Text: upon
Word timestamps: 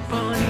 upon 0.00 0.49